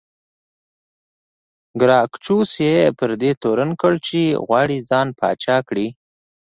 [1.81, 5.87] ګراکچوس یې پر دې تورن کړ چې غواړي ځان پاچا کړي